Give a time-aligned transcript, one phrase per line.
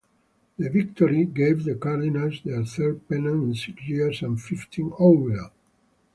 [0.57, 5.51] The victory gave the Cardinals their third pennant in six years and fifteenth overall.